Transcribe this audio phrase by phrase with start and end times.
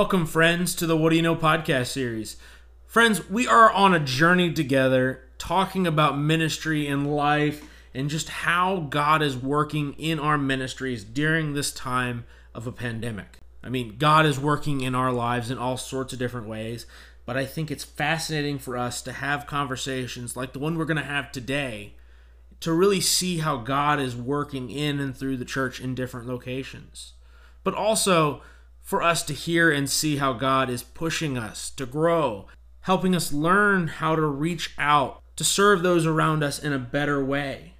[0.00, 2.38] Welcome, friends, to the What Do You Know podcast series.
[2.86, 8.86] Friends, we are on a journey together talking about ministry and life and just how
[8.88, 12.24] God is working in our ministries during this time
[12.54, 13.40] of a pandemic.
[13.62, 16.86] I mean, God is working in our lives in all sorts of different ways,
[17.26, 20.96] but I think it's fascinating for us to have conversations like the one we're going
[20.96, 21.92] to have today
[22.60, 27.12] to really see how God is working in and through the church in different locations.
[27.62, 28.40] But also,
[28.90, 32.48] for us to hear and see how God is pushing us to grow,
[32.80, 37.24] helping us learn how to reach out to serve those around us in a better
[37.24, 37.74] way.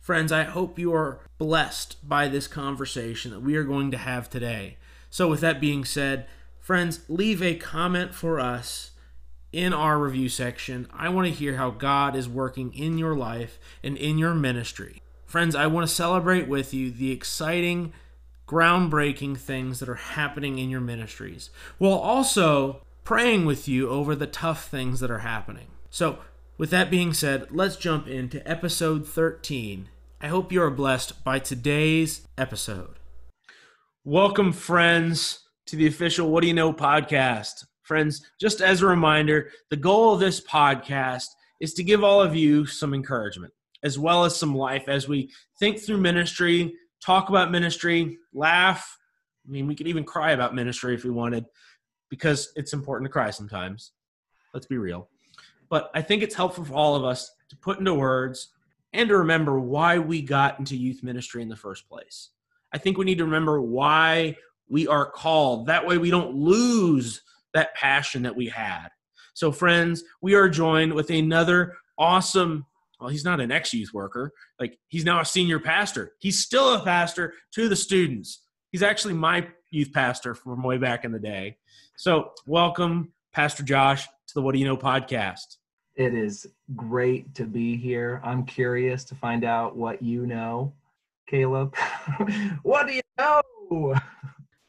[0.00, 4.30] Friends, I hope you are blessed by this conversation that we are going to have
[4.30, 4.78] today.
[5.10, 6.26] So, with that being said,
[6.58, 8.92] friends, leave a comment for us
[9.52, 10.88] in our review section.
[10.90, 15.02] I want to hear how God is working in your life and in your ministry.
[15.26, 17.92] Friends, I want to celebrate with you the exciting
[18.46, 24.26] groundbreaking things that are happening in your ministries, while also praying with you over the
[24.26, 25.66] tough things that are happening.
[25.90, 26.18] So,
[26.58, 29.88] with that being said, let's jump into episode 13.
[30.20, 32.96] I hope you are blessed by today's episode.
[34.04, 37.64] Welcome, friends, to the official What Do You Know podcast.
[37.82, 41.26] Friends, just as a reminder, the goal of this podcast
[41.60, 43.52] is to give all of you some encouragement
[43.82, 46.74] as well as some life as we think through ministry,
[47.06, 48.98] talk about ministry, laugh.
[49.46, 51.46] I mean, we could even cry about ministry if we wanted,
[52.10, 53.92] because it's important to cry sometimes.
[54.52, 55.08] Let's be real.
[55.68, 58.48] But I think it's helpful for all of us to put into words
[58.92, 62.30] and to remember why we got into youth ministry in the first place.
[62.72, 64.36] I think we need to remember why
[64.68, 65.66] we are called.
[65.66, 67.22] That way we don't lose
[67.54, 68.88] that passion that we had.
[69.34, 72.66] So, friends, we are joined with another awesome
[73.00, 74.32] well, he's not an ex youth worker.
[74.58, 76.12] Like he's now a senior pastor.
[76.18, 78.42] He's still a pastor to the students.
[78.72, 81.58] He's actually my youth pastor from way back in the day.
[81.96, 85.56] So, welcome, Pastor Josh, to the What Do You Know podcast.
[85.94, 88.20] It is great to be here.
[88.22, 90.74] I'm curious to find out what you know,
[91.26, 91.74] Caleb.
[92.62, 93.94] what do you know?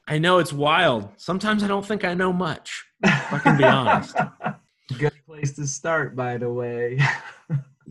[0.08, 1.10] I know it's wild.
[1.18, 2.86] Sometimes I don't think I know much.
[3.04, 4.16] If I can be honest.
[4.98, 6.98] Good place to start, by the way.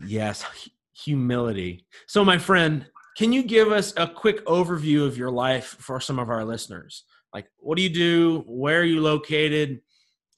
[0.05, 0.45] Yes,
[0.93, 1.85] humility.
[2.07, 2.85] So, my friend,
[3.17, 7.03] can you give us a quick overview of your life for some of our listeners?
[7.33, 8.43] Like, what do you do?
[8.47, 9.81] Where are you located?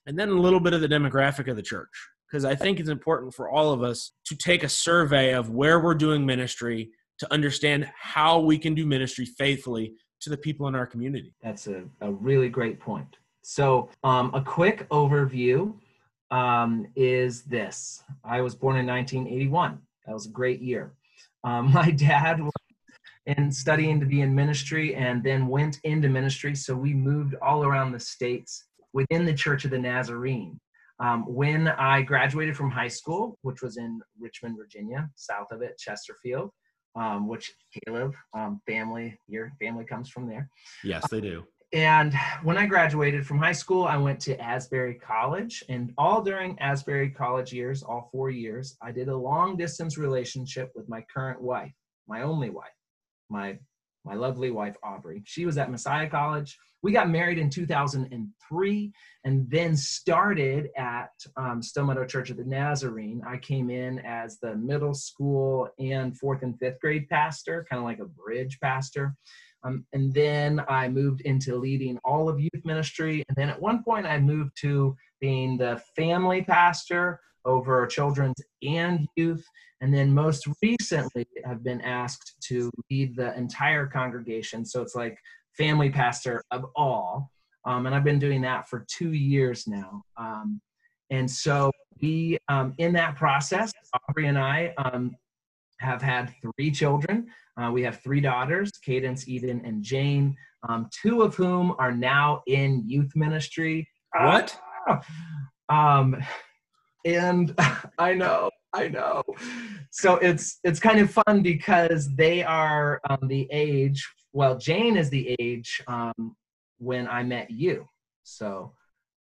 [0.06, 1.90] And then a little bit of the demographic of the church.
[2.28, 5.80] Because I think it's important for all of us to take a survey of where
[5.80, 10.76] we're doing ministry to understand how we can do ministry faithfully to the people in
[10.76, 11.34] our community.
[11.42, 13.18] That's a, a really great point.
[13.42, 15.74] So, um, a quick overview
[16.32, 18.04] um, is this.
[18.24, 19.80] I was born in 1981.
[20.06, 20.94] That was a great year.
[21.44, 22.52] Um, my dad was
[23.26, 26.56] in studying to be in ministry and then went into ministry.
[26.56, 30.60] So we moved all around the states within the Church of the Nazarene.
[31.00, 35.78] Um, when I graduated from high school, which was in Richmond, Virginia, south of it,
[35.78, 36.52] Chesterfield,
[36.96, 37.54] um, which
[37.86, 40.50] Caleb um, family, your family comes from there.
[40.84, 45.64] Yes, they do and when I graduated from high school, I went to Asbury College.
[45.70, 50.72] And all during Asbury College years, all four years, I did a long distance relationship
[50.74, 51.74] with my current wife,
[52.08, 52.68] my only wife,
[53.30, 53.60] my
[54.06, 55.22] my lovely wife Aubrey.
[55.26, 56.58] She was at Messiah College.
[56.82, 58.92] We got married in 2003
[59.26, 63.22] and then started at um, Stillmeadow Church of the Nazarene.
[63.28, 67.86] I came in as the middle school and fourth and fifth grade pastor, kind of
[67.86, 69.16] like a bridge pastor.
[69.64, 73.24] Um, and then I moved into leading all of youth ministry.
[73.28, 79.08] And then at one point, I moved to being the family pastor over children's and
[79.16, 79.46] youth.
[79.82, 84.66] And then most recently, I've been asked to lead the entire congregation.
[84.66, 85.18] So it's like
[85.58, 87.32] family pastor of all.
[87.66, 90.04] Um, and I've been doing that for two years now.
[90.18, 90.62] Um,
[91.10, 91.72] and so
[92.02, 93.72] we, um, in that process,
[94.08, 95.16] Aubrey and I um,
[95.80, 97.28] have had three children.
[97.58, 100.36] Uh, we have three daughters, Cadence, Eden, and Jane,
[100.68, 103.88] um, two of whom are now in youth ministry.
[104.14, 104.58] What?
[105.70, 106.18] um,
[107.06, 107.54] and
[107.98, 109.24] I know, I know.
[109.92, 114.08] So it's it's kind of fun because they are um, the age.
[114.34, 116.36] Well, Jane is the age um,
[116.78, 117.88] when I met you.
[118.24, 118.74] So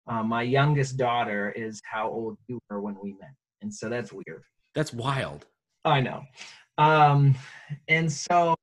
[0.07, 4.11] uh, my youngest daughter is how old you were when we met, and so that's
[4.11, 4.43] weird.
[4.75, 5.45] That's wild.
[5.85, 6.23] I know.
[6.77, 7.35] Um,
[7.87, 8.55] and so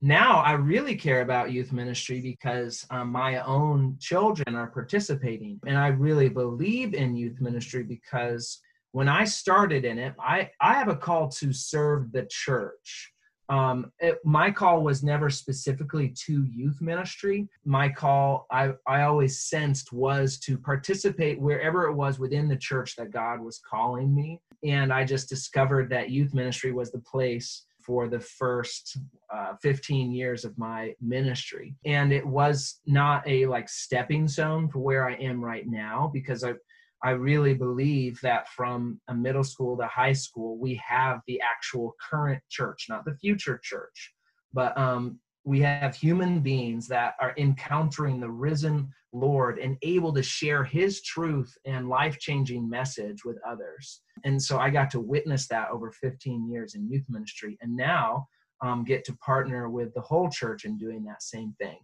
[0.00, 5.60] now I really care about youth ministry because um, my own children are participating.
[5.66, 8.58] And I really believe in youth ministry because
[8.90, 13.11] when I started in it, I, I have a call to serve the church.
[13.52, 17.50] Um, it, my call was never specifically to youth ministry.
[17.66, 22.96] My call, I, I always sensed, was to participate wherever it was within the church
[22.96, 24.40] that God was calling me.
[24.64, 28.96] And I just discovered that youth ministry was the place for the first
[29.30, 31.74] uh, 15 years of my ministry.
[31.84, 36.42] And it was not a like stepping stone for where I am right now because
[36.42, 36.54] I,
[37.04, 41.94] I really believe that from a middle school to high school, we have the actual
[42.10, 44.12] current church, not the future church,
[44.52, 50.22] but um, we have human beings that are encountering the risen Lord and able to
[50.22, 54.02] share his truth and life changing message with others.
[54.24, 58.26] And so I got to witness that over 15 years in youth ministry and now
[58.62, 61.78] um, get to partner with the whole church in doing that same thing.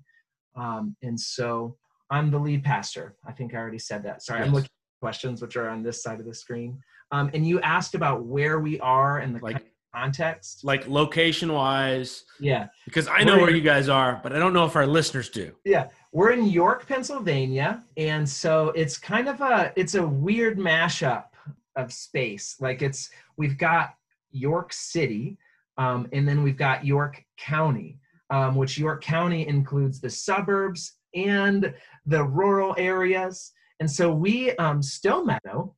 [0.56, 1.76] Um, and so
[2.10, 3.16] I'm the lead pastor.
[3.26, 4.22] I think I already said that.
[4.22, 4.48] Sorry, yes.
[4.48, 4.68] I'm looking
[5.00, 6.80] questions which are on this side of the screen.
[7.10, 9.64] Um, and you asked about where we are and the like,
[9.94, 12.24] context, like location wise.
[12.40, 14.76] Yeah, because I know We're where in, you guys are, but I don't know if
[14.76, 15.52] our listeners do.
[15.64, 21.24] Yeah, we're in York, Pennsylvania, and so it's kind of a it's a weird mashup
[21.76, 22.56] of space.
[22.60, 23.94] Like it's we've got
[24.30, 25.38] York City,
[25.78, 27.98] um, and then we've got York County,
[28.30, 31.72] um, which York County includes the suburbs and
[32.06, 33.52] the rural areas.
[33.80, 35.74] And so we, um, Stillmeadow,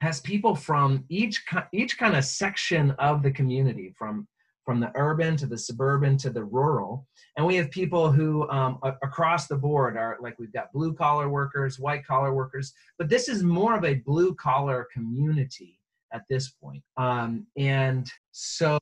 [0.00, 1.42] has people from each
[1.72, 4.26] each kind of section of the community, from
[4.64, 7.06] from the urban to the suburban to the rural,
[7.36, 11.28] and we have people who um, across the board are like we've got blue collar
[11.28, 15.78] workers, white collar workers, but this is more of a blue collar community
[16.14, 16.82] at this point.
[16.96, 18.78] Um, and so,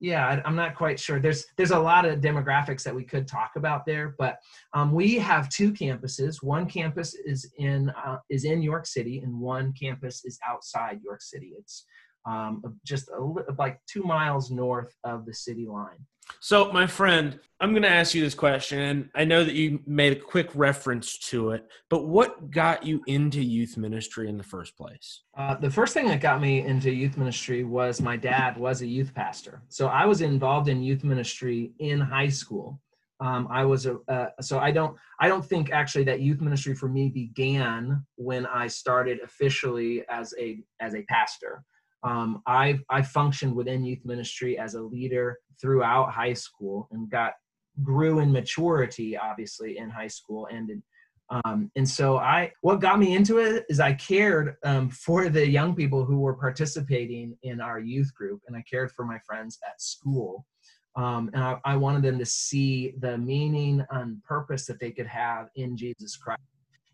[0.00, 1.20] yeah, I, am not quite sure.
[1.20, 4.38] There's there's a lot of demographics that we could talk about there, but
[4.72, 6.42] um, we have two campuses.
[6.42, 11.20] One campus is in uh, is in York City, and one campus is outside York
[11.20, 11.52] City.
[11.58, 11.84] It's
[12.26, 13.20] um, just a,
[13.58, 15.98] like two miles north of the city line.
[16.40, 19.80] So, my friend, I'm going to ask you this question, and I know that you
[19.86, 24.44] made a quick reference to it, but what got you into youth ministry in the
[24.44, 25.22] first place?
[25.36, 28.86] Uh, the first thing that got me into youth ministry was my dad was a
[28.86, 29.62] youth pastor.
[29.68, 32.80] So, I was involved in youth ministry in high school.
[33.20, 36.74] Um, I was a uh, so I don't I don't think actually that youth ministry
[36.74, 41.64] for me began when I started officially as a as a pastor.
[42.02, 47.32] Um, I I functioned within youth ministry as a leader throughout high school and got
[47.82, 50.82] grew in maturity obviously in high school and
[51.30, 55.46] um, and so I what got me into it is I cared um, for the
[55.46, 59.58] young people who were participating in our youth group and I cared for my friends
[59.68, 60.46] at school.
[60.96, 65.06] Um, and I, I wanted them to see the meaning and purpose that they could
[65.06, 66.40] have in Jesus Christ.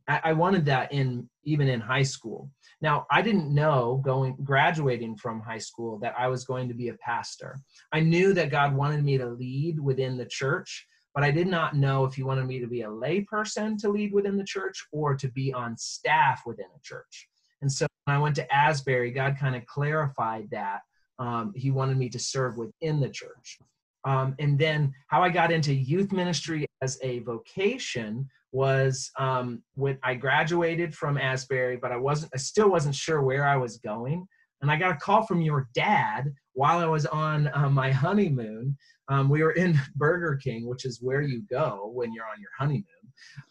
[0.08, 2.50] I, I wanted that in even in high school.
[2.80, 6.88] Now, I didn't know going graduating from high school that I was going to be
[6.88, 7.56] a pastor.
[7.92, 11.76] I knew that God wanted me to lead within the church, but I did not
[11.76, 14.84] know if he wanted me to be a lay person to lead within the church
[14.92, 17.28] or to be on staff within a church.
[17.62, 20.80] And so when I went to Asbury, God kind of clarified that
[21.18, 23.58] um, he wanted me to serve within the church.
[24.04, 29.98] Um, and then how I got into youth ministry as a vocation was um, when
[30.04, 34.26] I graduated from Asbury, but I wasn't, I still wasn't sure where I was going.
[34.62, 38.78] And I got a call from your dad while I was on uh, my honeymoon.
[39.08, 42.50] Um, we were in Burger King, which is where you go when you're on your
[42.56, 42.84] honeymoon.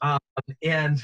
[0.01, 0.19] Um,
[0.63, 1.03] and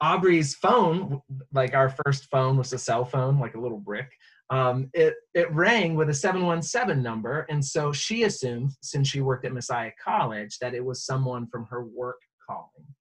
[0.00, 1.20] Aubrey's phone,
[1.52, 4.10] like our first phone was a cell phone, like a little brick.
[4.50, 9.46] Um, it it rang with a 717 number, and so she assumed, since she worked
[9.46, 12.91] at Messiah College, that it was someone from her work calling.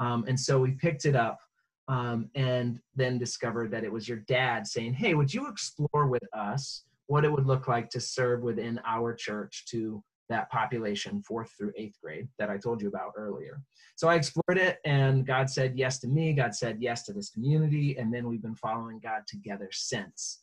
[0.00, 1.38] Um, and so we picked it up
[1.88, 6.22] um, and then discovered that it was your dad saying, Hey, would you explore with
[6.32, 11.52] us what it would look like to serve within our church to that population, fourth
[11.58, 13.60] through eighth grade, that I told you about earlier?
[13.96, 16.32] So I explored it, and God said yes to me.
[16.32, 17.96] God said yes to this community.
[17.98, 20.42] And then we've been following God together since.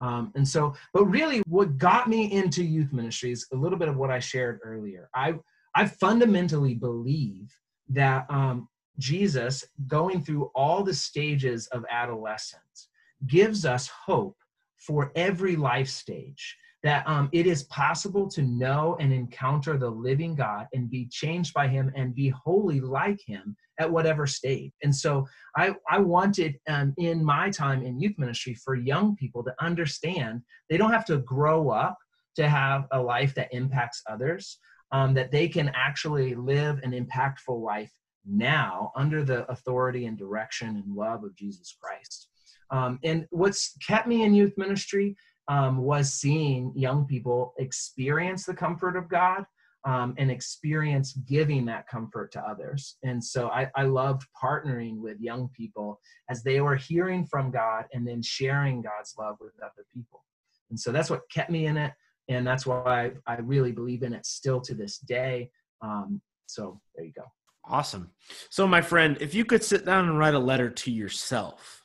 [0.00, 3.96] Um, and so, but really, what got me into youth ministries, a little bit of
[3.96, 5.08] what I shared earlier.
[5.14, 5.34] I
[5.74, 7.54] I fundamentally believe
[7.90, 8.68] that um,
[9.00, 12.88] Jesus, going through all the stages of adolescence,
[13.26, 14.36] gives us hope
[14.76, 16.56] for every life stage.
[16.82, 21.52] That um, it is possible to know and encounter the living God and be changed
[21.52, 24.72] by Him and be wholly like Him at whatever stage.
[24.82, 25.26] And so
[25.56, 30.40] I, I wanted um, in my time in youth ministry for young people to understand
[30.70, 31.98] they don't have to grow up
[32.36, 34.58] to have a life that impacts others,
[34.92, 37.92] um, that they can actually live an impactful life
[38.26, 42.28] now under the authority and direction and love of Jesus Christ.
[42.70, 45.16] Um, and what's kept me in youth ministry
[45.48, 49.44] um, was seeing young people experience the comfort of God
[49.84, 52.96] um, and experience giving that comfort to others.
[53.02, 57.86] And so I, I loved partnering with young people as they were hearing from God
[57.92, 60.24] and then sharing God's love with other people.
[60.70, 61.92] And so that's what kept me in it.
[62.28, 65.50] And that's why I, really believe in it still to this day.
[65.82, 67.24] Um, so there you go.
[67.70, 68.10] Awesome.
[68.50, 71.76] So, my friend, if you could sit down and write a letter to yourself,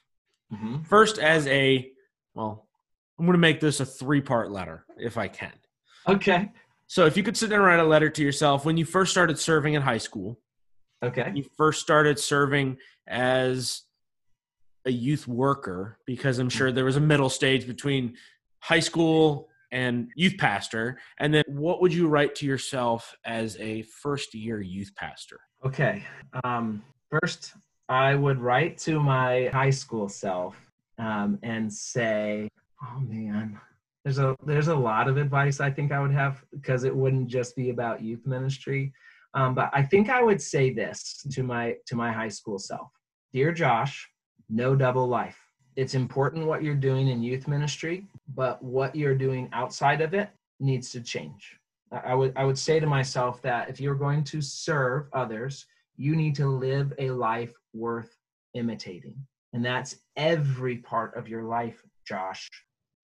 [0.53, 0.83] Mm-hmm.
[0.83, 1.89] first as a,
[2.35, 2.67] well,
[3.17, 5.51] I'm going to make this a three part letter if I can.
[6.07, 6.51] Okay.
[6.87, 9.11] So, if you could sit down and write a letter to yourself when you first
[9.11, 10.39] started serving in high school,
[11.03, 11.31] Okay.
[11.35, 12.77] you first started serving
[13.07, 13.81] as
[14.85, 18.15] a youth worker, because I'm sure there was a middle stage between
[18.59, 20.97] high school and youth pastor.
[21.19, 25.39] And then what would you write to yourself as a first year youth pastor?
[25.65, 26.03] Okay.
[26.45, 27.53] Um, first,
[27.89, 30.55] I would write to my high school self
[30.97, 32.47] um, and say,
[32.81, 33.59] "Oh man,
[34.05, 37.27] there's a there's a lot of advice I think I would have because it wouldn't
[37.27, 38.93] just be about youth ministry,
[39.33, 42.89] um, but I think I would say this to my to my high school self:
[43.33, 44.09] Dear Josh,
[44.49, 45.44] no double life.
[45.75, 50.29] It's important what you're doing in youth ministry, but what you're doing outside of it
[50.59, 51.57] needs to change."
[51.91, 55.65] I would I would say to myself that if you're going to serve others,
[55.97, 58.17] you need to live a life worth
[58.53, 59.15] imitating.
[59.53, 62.49] And that's every part of your life, Josh.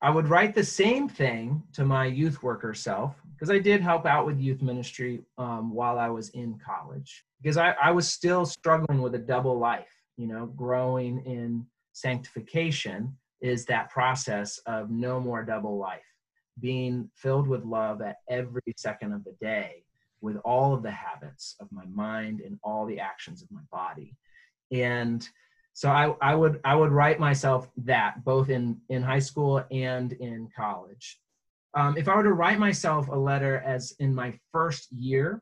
[0.02, 4.06] I would write the same thing to my youth worker self because I did help
[4.06, 8.46] out with youth ministry um, while I was in college because I, I was still
[8.46, 9.92] struggling with a double life.
[10.18, 11.66] You know, growing in
[12.02, 16.02] sanctification is that process of no more double life
[16.60, 19.84] being filled with love at every second of the day
[20.22, 24.16] with all of the habits of my mind and all the actions of my body.
[24.72, 25.28] And
[25.74, 30.12] so I, I would i would write myself that both in in high school and
[30.14, 31.20] in college.
[31.74, 35.42] Um, if i were to write myself a letter as in my first year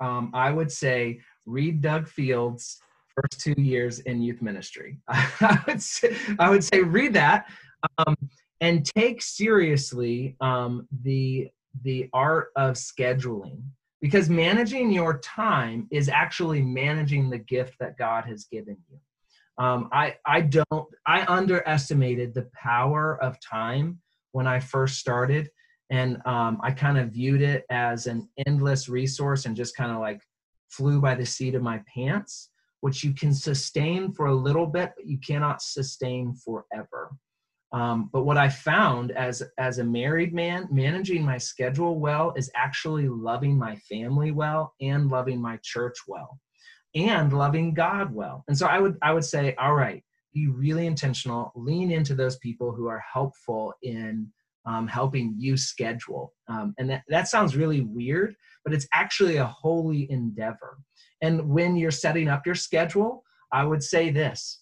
[0.00, 2.78] um, i would say read doug fields
[3.16, 7.46] first two years in youth ministry i would say, I would say read that
[7.98, 8.16] um,
[8.60, 11.48] and take seriously um, the
[11.82, 13.62] the art of scheduling
[14.00, 18.98] because managing your time is actually managing the gift that God has given you.
[19.64, 24.00] Um, I I don't I underestimated the power of time
[24.32, 25.48] when I first started,
[25.90, 30.00] and um, I kind of viewed it as an endless resource and just kind of
[30.00, 30.20] like
[30.68, 32.50] flew by the seat of my pants,
[32.84, 37.16] which you can sustain for a little bit, but you cannot sustain forever.
[37.72, 42.50] Um, but what I found as as a married man, managing my schedule well is
[42.54, 46.38] actually loving my family well and loving my church well,
[46.94, 48.44] and loving God well.
[48.48, 52.36] And so I would I would say, all right, be really intentional, lean into those
[52.36, 54.30] people who are helpful in
[54.66, 56.34] um, helping you schedule.
[56.48, 60.78] Um, and that, that sounds really weird, but it's actually a holy endeavor.
[61.24, 64.58] And when you're setting up your schedule, I would say this: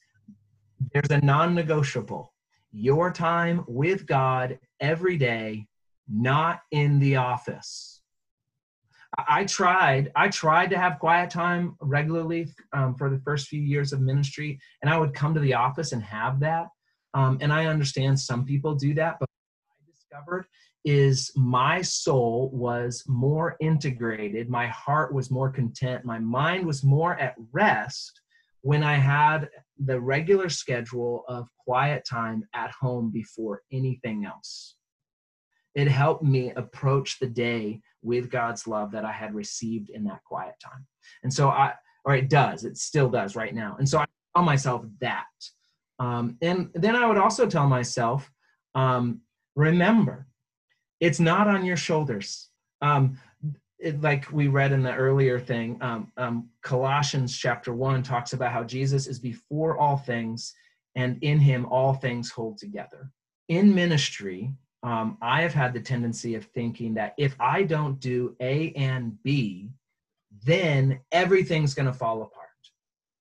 [0.92, 2.32] there's a non-negotiable
[2.72, 5.66] your time with God every day,
[6.08, 8.00] not in the office.
[9.28, 10.10] I tried.
[10.16, 14.58] I tried to have quiet time regularly um, for the first few years of ministry,
[14.80, 16.68] and I would come to the office and have that.
[17.12, 20.46] Um, and I understand some people do that, but I discovered
[20.84, 27.18] is my soul was more integrated, my heart was more content, my mind was more
[27.18, 28.20] at rest
[28.62, 29.48] when I had
[29.84, 34.76] the regular schedule of quiet time at home before anything else.
[35.74, 40.22] It helped me approach the day with God's love that I had received in that
[40.24, 40.86] quiet time.
[41.22, 41.74] And so I,
[42.04, 43.76] or it does, it still does right now.
[43.78, 45.26] And so I tell myself that.
[45.98, 48.30] Um, and then I would also tell myself,
[48.74, 49.20] um,
[49.54, 50.26] remember,
[51.02, 52.48] it's not on your shoulders.
[52.80, 53.18] Um,
[53.80, 58.52] it, like we read in the earlier thing, um, um, Colossians chapter one talks about
[58.52, 60.54] how Jesus is before all things,
[60.94, 63.10] and in him all things hold together.
[63.48, 64.54] In ministry,
[64.84, 69.20] um, I have had the tendency of thinking that if I don't do A and
[69.24, 69.70] B,
[70.44, 72.48] then everything's going to fall apart.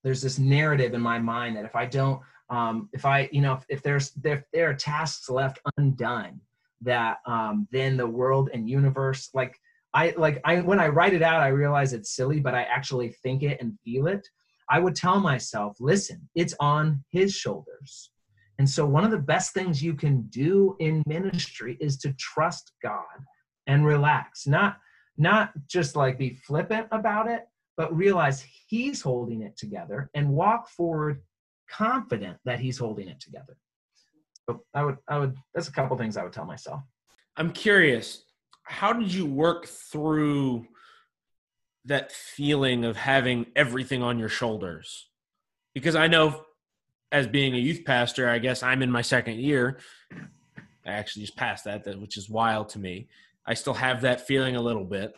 [0.04, 2.22] There's this narrative in my mind that if I don't,
[2.52, 6.42] um, if I, you know, if, if there's there, there are tasks left undone,
[6.82, 9.58] that um, then the world and universe, like
[9.94, 13.10] I like I when I write it out, I realize it's silly, but I actually
[13.24, 14.28] think it and feel it.
[14.70, 18.12] I would tell myself, listen, it's on his shoulders.
[18.58, 22.72] And so one of the best things you can do in ministry is to trust
[22.82, 23.04] God
[23.68, 24.48] and relax.
[24.48, 24.78] Not
[25.18, 30.70] not just like be flippant about it, but realize he's holding it together and walk
[30.70, 31.22] forward
[31.70, 33.58] confident that he's holding it together.
[34.74, 36.82] I would, I would, that's a couple things I would tell myself.
[37.38, 38.24] I'm curious,
[38.64, 40.66] how did you work through
[41.86, 45.10] that feeling of having everything on your shoulders?
[45.74, 46.44] Because I know
[47.12, 49.80] as being a youth pastor, I guess I'm in my second year.
[50.86, 53.08] I actually just passed that, which is wild to me.
[53.46, 55.14] I still have that feeling a little bit.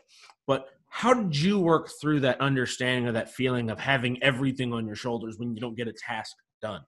[0.48, 4.86] But how did you work through that understanding of that feeling of having everything on
[4.86, 6.82] your shoulders when you don't get a task done?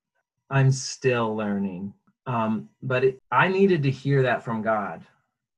[0.49, 1.93] I'm still learning.
[2.27, 5.03] Um, but it, I needed to hear that from God.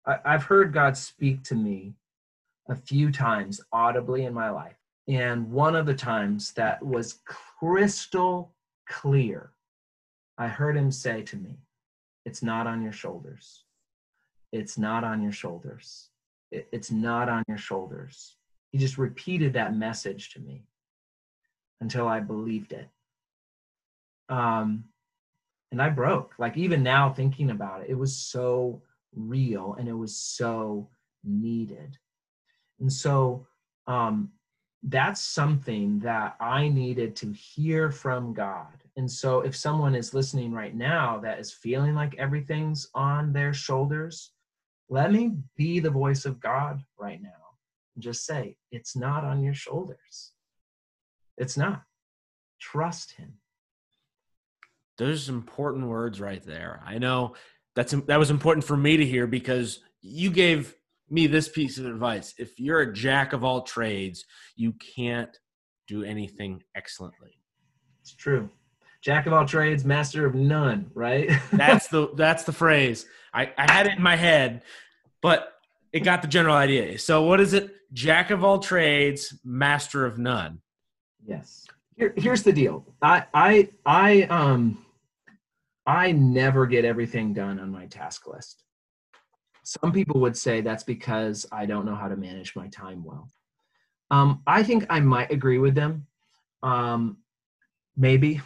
[0.06, 1.94] I, I've heard God speak to me
[2.70, 4.76] a few times audibly in my life.
[5.08, 8.52] And one of the times that was crystal
[8.88, 9.52] clear,
[10.38, 11.60] I heard him say to me,
[12.26, 13.64] It's not on your shoulders.
[14.52, 16.10] It's not on your shoulders.
[16.52, 18.36] It's not on your shoulders.
[18.72, 20.64] He just repeated that message to me
[21.82, 22.90] until I believed it.
[24.30, 24.86] Um,
[25.72, 26.34] and I broke.
[26.38, 28.82] Like even now, thinking about it, it was so
[29.16, 30.90] real and it was so
[31.24, 31.98] needed.
[32.80, 33.46] And so
[33.88, 34.32] um,
[34.84, 38.84] that's something that I needed to hear from God.
[38.96, 43.54] And so if someone is listening right now that is feeling like everything's on their
[43.54, 44.32] shoulders,
[44.90, 47.30] let me be the voice of God right now.
[48.00, 50.32] Just say, it's not on your shoulders.
[51.38, 51.84] It's not.
[52.60, 53.34] Trust Him.
[54.98, 56.82] Those important words right there.
[56.86, 57.36] I know
[57.76, 60.76] that's that was important for me to hear because you gave
[61.10, 62.34] me this piece of advice.
[62.38, 64.26] If you're a jack of all trades,
[64.56, 65.38] you can't
[65.88, 67.40] do anything excellently.
[68.02, 68.50] It's true.
[69.02, 71.30] Jack of all trades, master of none, right?
[71.52, 73.06] that's the that's the phrase.
[73.34, 74.64] I, I had it in my head,
[75.22, 75.54] but
[75.94, 76.98] it got the general idea.
[77.00, 77.76] So what is it?
[77.94, 80.62] Jack of all trades, master of none.
[81.26, 81.66] Yes.
[81.96, 82.86] Here, here's the deal.
[83.02, 84.84] I I I um
[85.88, 88.64] I never get everything done on my task list.
[89.64, 93.30] Some people would say that's because I don't know how to manage my time well.
[94.12, 96.06] Um, I think I might agree with them.
[96.62, 97.18] Um,
[97.96, 98.42] maybe.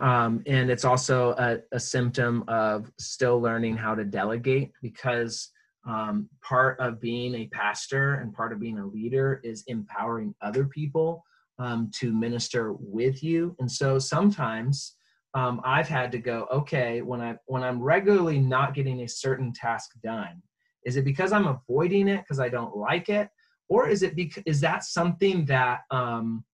[0.00, 5.50] Um, and it's also a, a, symptom of still learning how to delegate because
[5.86, 10.64] um, part of being a pastor and part of being a leader is empowering other
[10.64, 11.22] people
[11.58, 13.54] um, to minister with you.
[13.58, 14.94] And so sometimes
[15.34, 19.52] um, I've had to go, okay, when I when I'm regularly not getting a certain
[19.52, 20.42] task done,
[20.84, 23.28] is it because I'm avoiding it because I don't like it,
[23.68, 26.44] or is it because is that something that um,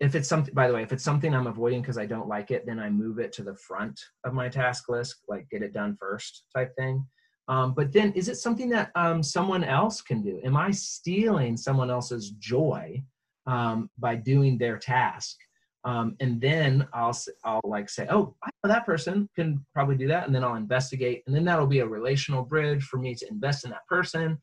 [0.00, 2.50] if it's something by the way if it's something i'm avoiding because i don't like
[2.50, 5.72] it then i move it to the front of my task list like get it
[5.72, 7.06] done first type thing.
[7.46, 10.40] Um, but then is it something that um, someone else can do?
[10.44, 13.02] Am i stealing someone else's joy
[13.46, 15.36] um, by doing their task
[15.84, 20.08] um, and then I'll I'll like say, oh, I know that person can probably do
[20.08, 23.28] that, and then I'll investigate, and then that'll be a relational bridge for me to
[23.28, 24.38] invest in that person,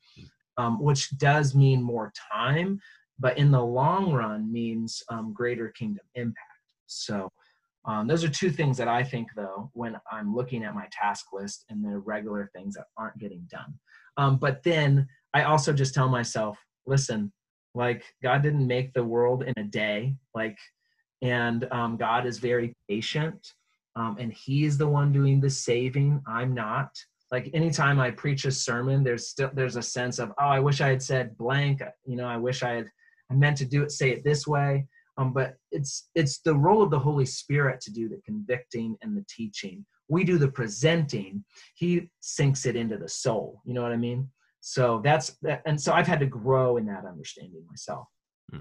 [0.56, 2.80] um, which does mean more time,
[3.18, 6.46] but in the long run means um, greater kingdom impact.
[6.86, 7.30] So.
[7.84, 11.32] Um, those are two things that I think, though, when I'm looking at my task
[11.32, 13.74] list and the regular things that aren't getting done.
[14.16, 17.32] Um, but then I also just tell myself, listen,
[17.74, 20.14] like God didn't make the world in a day.
[20.32, 20.58] Like
[21.22, 23.54] and um, God is very patient,
[23.96, 26.20] um, and He is the one doing the saving.
[26.26, 26.90] I'm not.
[27.30, 30.80] Like anytime I preach a sermon, there's still there's a sense of oh, I wish
[30.80, 31.80] I had said blank.
[32.04, 32.90] You know, I wish I had
[33.30, 34.86] I meant to do it, say it this way.
[35.16, 39.16] Um, but it's it's the role of the Holy Spirit to do the convicting and
[39.16, 39.84] the teaching.
[40.08, 41.44] We do the presenting.
[41.74, 43.62] He sinks it into the soul.
[43.64, 44.28] You know what I mean?
[44.60, 48.06] So that's and so I've had to grow in that understanding myself.
[48.50, 48.60] Hmm.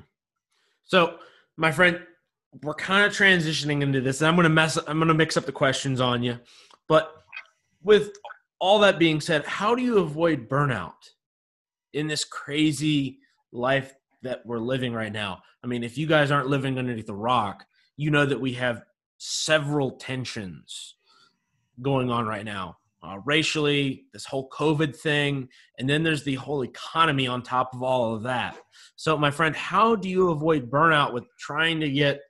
[0.84, 1.18] So,
[1.58, 2.00] my friend,
[2.64, 4.22] we're kind of transitioning into this.
[4.22, 4.78] And I'm gonna mess.
[4.88, 6.40] I'm gonna mix up the questions on you,
[6.88, 7.14] but
[7.84, 8.12] with
[8.60, 10.94] all that being said, how do you avoid burnout
[11.94, 13.20] in this crazy
[13.52, 15.42] life that we're living right now?
[15.64, 17.66] I mean, if you guys aren't living underneath the rock,
[17.98, 18.84] you know that we have
[19.18, 20.96] several tensions
[21.82, 22.78] going on right now.
[23.04, 27.82] Uh, racially, this whole COVID thing, and then there's the whole economy on top of
[27.82, 28.56] all of that.
[28.96, 32.22] So, my friend, how do you avoid burnout with trying to get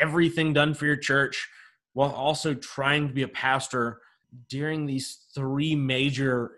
[0.00, 1.48] everything done for your church
[1.92, 4.00] while also trying to be a pastor
[4.48, 6.52] during these three major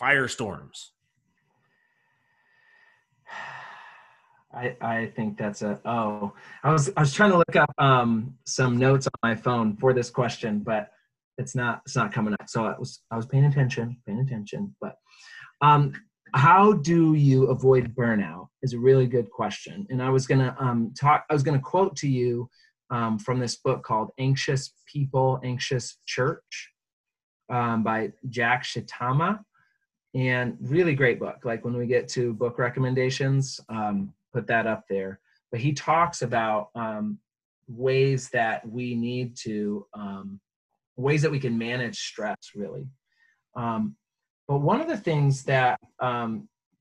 [0.00, 0.88] firestorms?
[4.52, 6.32] I, I think that's a oh
[6.64, 9.92] I was I was trying to look up um, some notes on my phone for
[9.92, 10.88] this question, but
[11.36, 12.48] it's not it's not coming up.
[12.48, 14.74] So I was I was paying attention, paying attention.
[14.80, 14.96] But
[15.60, 15.92] um,
[16.34, 19.86] how do you avoid burnout is a really good question.
[19.90, 21.24] And I was gonna um, talk.
[21.28, 22.48] I was gonna quote to you
[22.90, 26.72] um, from this book called Anxious People, Anxious Church.
[27.50, 29.40] um, by Jack Shitama.
[30.14, 31.38] And really great book.
[31.44, 35.20] Like when we get to book recommendations, um, put that up there.
[35.50, 37.18] But he talks about um,
[37.68, 40.40] ways that we need to, um,
[40.96, 42.88] ways that we can manage stress, really.
[43.54, 43.96] Um,
[44.46, 45.78] but one of the things that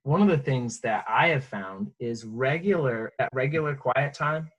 [0.03, 4.49] one of the things that I have found is regular at regular quiet time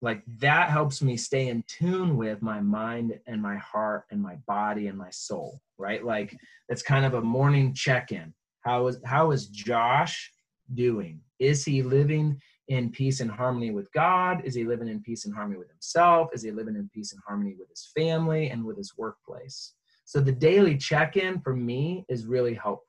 [0.00, 4.36] like that helps me stay in tune with my mind and my heart and my
[4.46, 6.04] body and my soul right?
[6.04, 6.36] Like
[6.68, 8.34] it's kind of a morning check-in.
[8.60, 10.30] How is how is josh
[10.74, 11.20] doing?
[11.38, 14.42] Is he living in peace and harmony with god?
[14.44, 16.28] Is he living in peace and harmony with himself?
[16.34, 19.72] Is he living in peace and harmony with his family and with his workplace?
[20.04, 22.87] So the daily check-in for me is really helpful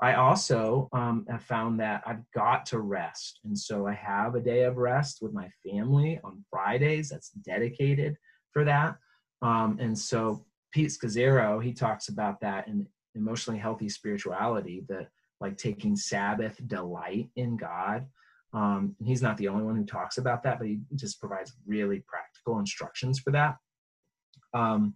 [0.00, 3.40] I also um, have found that I've got to rest.
[3.44, 8.16] And so I have a day of rest with my family on Fridays that's dedicated
[8.52, 8.96] for that.
[9.42, 15.08] Um, and so Pete Scazzero, he talks about that in emotionally healthy spirituality, that
[15.40, 18.06] like taking Sabbath delight in God.
[18.54, 22.04] Um, he's not the only one who talks about that, but he just provides really
[22.06, 23.56] practical instructions for that.
[24.54, 24.94] Um,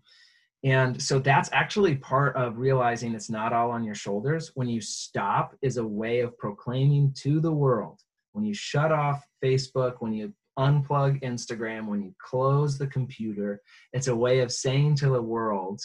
[0.64, 4.53] and so that's actually part of realizing it's not all on your shoulders.
[4.55, 8.01] When you stop, is a way of proclaiming to the world.
[8.33, 13.61] When you shut off Facebook, when you unplug Instagram, when you close the computer,
[13.92, 15.81] it's a way of saying to the world,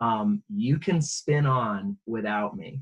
[0.00, 2.80] um, you can spin on without me.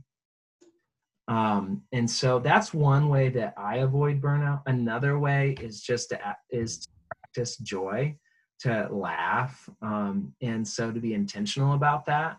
[1.27, 4.63] Um, and so that's one way that I avoid burnout.
[4.67, 8.17] Another way is just to is to practice joy
[8.63, 12.39] to laugh um, and so to be intentional about that.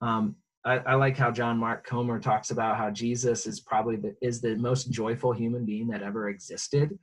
[0.00, 4.14] Um, I, I, like how john mark comer talks about how jesus is probably the
[4.22, 6.98] is the most joyful human being that ever existed.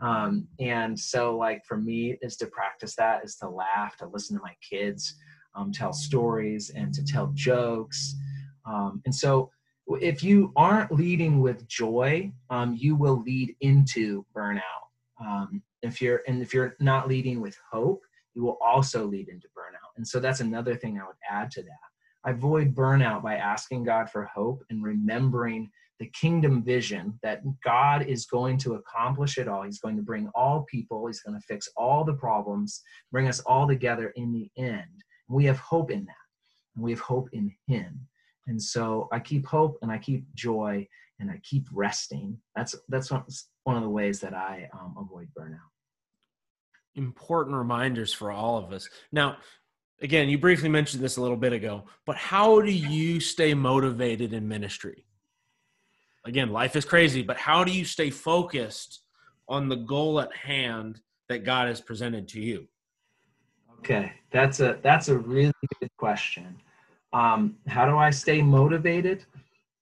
[0.00, 4.36] Um, and so like for me is to practice that is to laugh to listen
[4.36, 5.16] to my kids
[5.54, 8.14] um, tell stories and to tell jokes.
[8.66, 9.50] Um, and so
[10.00, 14.84] if you aren't leading with joy um, you will lead into burnout.
[15.20, 18.02] Um, if you're and if you're not leading with hope
[18.34, 19.90] you will also lead into burnout.
[19.96, 21.88] And so that's another thing i would add to that.
[22.24, 25.70] I avoid burnout by asking god for hope and remembering
[26.00, 29.62] the kingdom vision that god is going to accomplish it all.
[29.62, 31.06] He's going to bring all people.
[31.06, 35.04] He's going to fix all the problems bring us all together in the end.
[35.28, 36.26] We have hope in that.
[36.74, 38.00] And we have hope in him.
[38.46, 40.86] And so i keep hope and i keep joy
[41.20, 42.36] and i keep resting.
[42.56, 45.73] That's that's one of the ways that i um, avoid burnout
[46.96, 48.88] important reminders for all of us.
[49.12, 49.38] Now,
[50.00, 54.32] again, you briefly mentioned this a little bit ago, but how do you stay motivated
[54.32, 55.04] in ministry?
[56.24, 59.00] Again, life is crazy, but how do you stay focused
[59.48, 62.66] on the goal at hand that God has presented to you?
[63.80, 66.56] Okay, that's a that's a really good question.
[67.12, 69.26] Um, how do I stay motivated?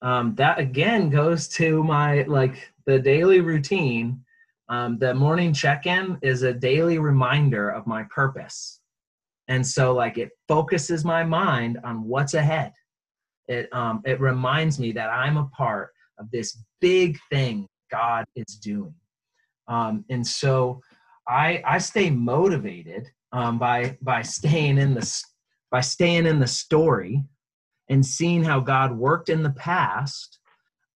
[0.02, 4.24] Um, that again goes to my like the daily routine
[4.72, 8.80] um, the morning check-in is a daily reminder of my purpose.
[9.48, 12.72] And so like it focuses my mind on what's ahead.
[13.48, 18.56] It um, it reminds me that i'm a part of this big thing god is
[18.56, 18.94] doing.
[19.68, 20.80] Um, and so
[21.28, 25.22] i i stay motivated um, by by staying in the
[25.70, 27.22] by staying in the story
[27.90, 30.38] and seeing how god worked in the past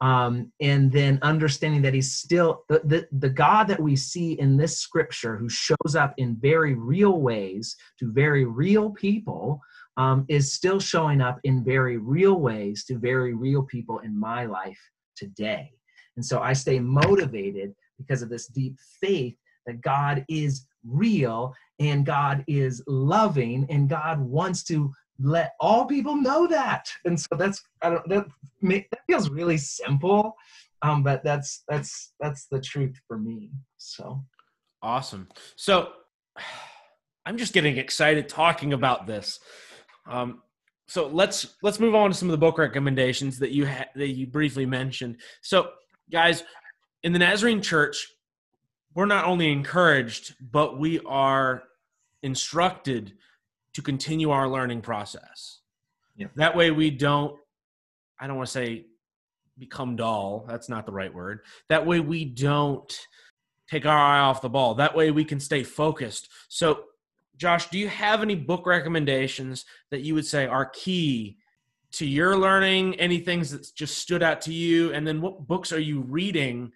[0.00, 4.56] um, and then understanding that he's still the, the, the god that we see in
[4.56, 9.60] this scripture who shows up in very real ways to very real people
[9.96, 14.44] um, is still showing up in very real ways to very real people in my
[14.44, 14.78] life
[15.16, 15.72] today.
[16.16, 22.06] And so i stay motivated because of this deep faith that god is real and
[22.06, 26.90] god is loving and god wants to let all people know that.
[27.04, 28.26] And so that's i don't that,
[28.62, 30.36] that feels really simple
[30.82, 34.24] um but that's that's that's the truth for me so.
[34.82, 35.28] Awesome.
[35.56, 35.90] So
[37.26, 39.40] i'm just getting excited talking about this.
[40.08, 40.42] Um
[40.88, 44.08] so let's let's move on to some of the book recommendations that you ha- that
[44.08, 45.16] you briefly mentioned.
[45.40, 45.70] So
[46.10, 46.44] guys
[47.02, 48.12] in the nazarene church
[48.94, 51.64] we're not only encouraged but we are
[52.22, 53.14] instructed
[53.76, 55.60] to continue our learning process.
[56.34, 57.36] That way we don't,
[58.18, 58.86] I don't want to say
[59.58, 60.46] become dull.
[60.48, 61.40] That's not the right word.
[61.68, 62.90] That way we don't
[63.70, 64.76] take our eye off the ball.
[64.76, 66.30] That way we can stay focused.
[66.48, 66.84] So,
[67.36, 71.36] Josh, do you have any book recommendations that you would say are key
[71.92, 72.94] to your learning?
[72.94, 74.94] Any things that just stood out to you?
[74.94, 76.72] And then what books are you reading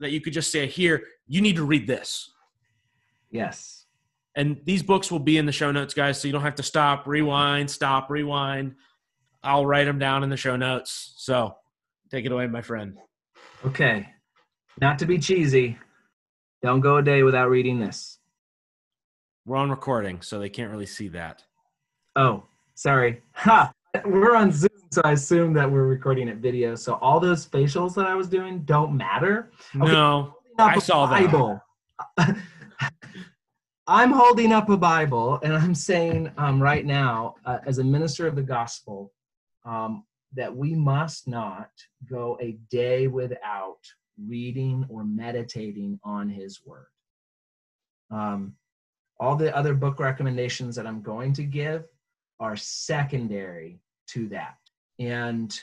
[0.00, 2.28] that you could just say, here, you need to read this?
[3.30, 3.79] Yes.
[4.36, 6.62] And these books will be in the show notes, guys, so you don't have to
[6.62, 8.76] stop, rewind, stop, rewind.
[9.42, 11.14] I'll write them down in the show notes.
[11.16, 11.56] So
[12.10, 12.96] take it away, my friend.
[13.64, 14.08] Okay.
[14.80, 15.78] Not to be cheesy,
[16.62, 18.18] don't go a day without reading this.
[19.46, 21.42] We're on recording, so they can't really see that.
[22.16, 23.22] Oh, sorry.
[23.32, 23.72] Ha!
[24.04, 26.74] We're on Zoom, so I assume that we're recording it video.
[26.76, 29.50] So all those facials that I was doing don't matter.
[29.74, 31.60] No, I saw Bible.
[32.16, 32.36] that.
[33.90, 38.28] I'm holding up a Bible and I'm saying um, right now, uh, as a minister
[38.28, 39.12] of the gospel,
[39.64, 41.70] um, that we must not
[42.08, 43.80] go a day without
[44.28, 46.86] reading or meditating on his word.
[48.12, 48.54] Um,
[49.18, 51.82] all the other book recommendations that I'm going to give
[52.38, 54.54] are secondary to that.
[55.00, 55.58] And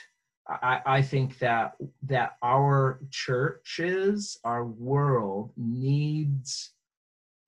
[0.46, 6.74] I, I think that that our churches, our world needs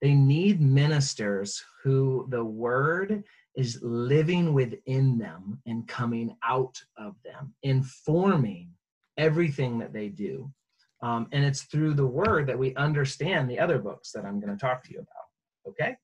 [0.00, 3.22] they need ministers who the word
[3.56, 8.70] is living within them and coming out of them, informing
[9.18, 10.50] everything that they do.
[11.02, 14.52] Um, and it's through the word that we understand the other books that I'm going
[14.52, 15.70] to talk to you about.
[15.70, 15.96] Okay?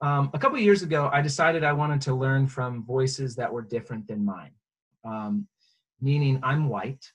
[0.00, 3.62] Um, a couple years ago, I decided I wanted to learn from voices that were
[3.62, 4.52] different than mine,
[5.04, 5.46] um,
[6.00, 7.10] meaning I'm white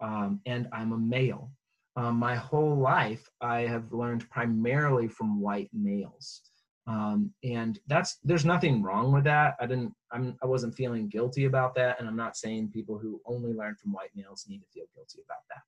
[0.00, 1.50] um, and I'm a male
[2.00, 6.42] um, my whole life i have learned primarily from white males.
[6.86, 9.54] Um, and that's there's nothing wrong with that.
[9.60, 11.98] I didn't I'm, i wasn't feeling guilty about that.
[11.98, 15.20] And i'm not saying people who only learn from white males need to feel guilty
[15.26, 15.62] about that.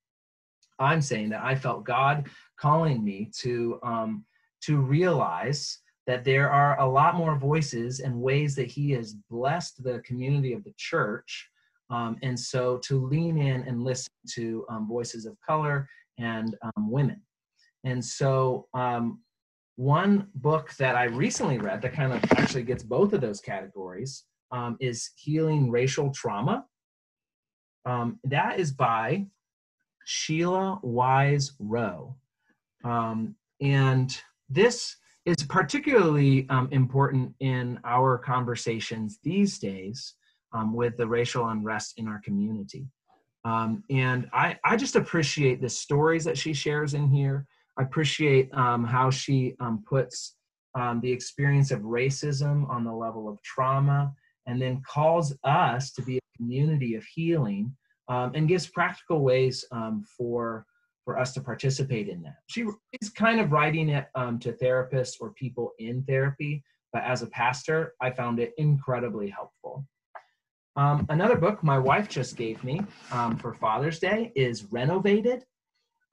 [0.90, 2.16] I'm saying that i felt god
[2.58, 4.24] calling me to um,
[4.66, 9.84] to realize that there are a lot more voices and ways that he has blessed
[9.84, 11.48] the community of the church.
[11.90, 16.90] Um, and so to lean in and listen to um, voices of color and um,
[16.90, 17.20] women.
[17.84, 19.20] And so, um,
[19.76, 24.24] one book that I recently read that kind of actually gets both of those categories
[24.50, 26.66] um, is Healing Racial Trauma.
[27.86, 29.26] Um, that is by
[30.04, 32.14] Sheila Wise Rowe.
[32.84, 34.16] Um, and
[34.50, 40.14] this is particularly um, important in our conversations these days
[40.72, 42.86] with the racial unrest in our community.
[43.44, 47.46] Um, and I, I just appreciate the stories that she shares in here.
[47.78, 50.36] I appreciate um, how she um, puts
[50.74, 54.12] um, the experience of racism on the level of trauma
[54.46, 57.74] and then calls us to be a community of healing
[58.08, 60.66] um, and gives practical ways um, for,
[61.04, 62.36] for us to participate in that.
[62.46, 62.64] She
[63.00, 67.94] is kind of writing it to therapists or people in therapy, but as a pastor,
[68.00, 69.86] I found it incredibly helpful.
[70.76, 72.80] Um, another book my wife just gave me
[73.10, 75.44] um, for Father's Day is Renovated.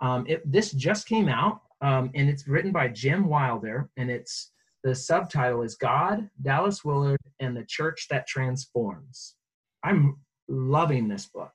[0.02, 4.52] Um, it, this just came out, um, and it's written by Jim Wilder, and it's
[4.84, 9.36] the subtitle is God, Dallas Willard, and the Church That Transforms.
[9.84, 10.18] I'm
[10.48, 11.54] loving this book.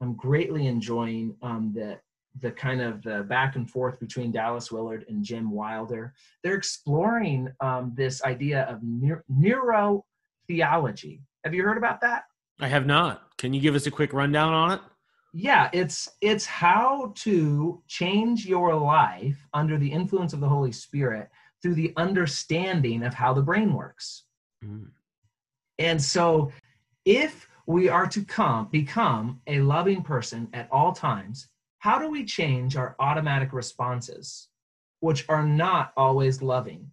[0.00, 1.98] I'm greatly enjoying um, the
[2.40, 6.12] the kind of the back and forth between Dallas Willard and Jim Wilder.
[6.42, 10.04] They're exploring um, this idea of neuro
[10.48, 11.22] theology.
[11.44, 12.24] Have you heard about that?
[12.60, 13.22] I have not.
[13.36, 14.80] Can you give us a quick rundown on it?
[15.32, 21.28] Yeah, it's it's how to change your life under the influence of the Holy Spirit
[21.60, 24.24] through the understanding of how the brain works.
[24.64, 24.90] Mm.
[25.80, 26.52] And so
[27.04, 32.24] if we are to come become a loving person at all times, how do we
[32.24, 34.48] change our automatic responses
[35.00, 36.90] which are not always loving?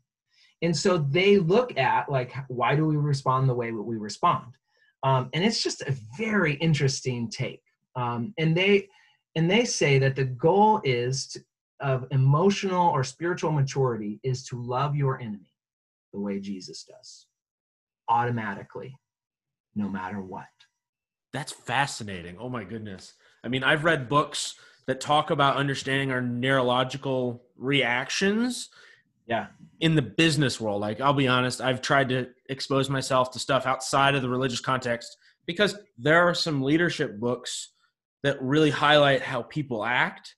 [0.63, 4.58] And so they look at like why do we respond the way that we respond?
[5.04, 7.64] Um, and it's just a very interesting take.
[7.96, 8.88] Um, and they
[9.36, 11.40] and they say that the goal is to,
[11.80, 15.52] of emotional or spiritual maturity is to love your enemy
[16.14, 17.28] the way Jesus does,
[18.10, 18.96] automatically,
[19.76, 20.46] no matter what.
[21.34, 22.38] That's fascinating.
[22.40, 23.14] Oh my goodness.
[23.44, 28.70] I mean, I've read books that talk about understanding our neurological reactions
[29.32, 29.48] yeah.
[29.80, 33.65] In the business world like i'll be honest i've tried to expose myself to stuff
[33.65, 35.17] outside of the religious context
[35.48, 37.70] because there are some leadership books
[38.24, 40.36] that really highlight how people act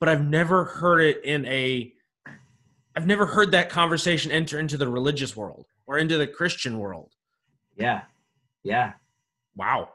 [0.00, 1.92] but i've never heard it in a
[2.96, 7.12] i've never heard that conversation enter into the religious world or into the christian world.
[7.76, 8.02] Yeah.
[8.64, 8.94] Yeah.
[9.54, 9.90] Wow.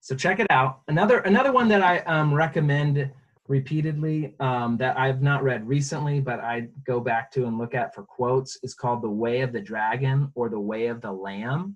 [0.00, 0.80] So check it out.
[0.88, 3.10] Another another one that i um, recommend
[3.48, 7.94] repeatedly um, that I've not read recently, but I go back to and look at
[7.94, 11.74] for quotes is called The Way of the Dragon or The Way of the Lamb.